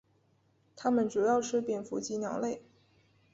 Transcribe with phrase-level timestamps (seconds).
[0.75, 2.63] 它们主要吃蝙蝠及鸟类。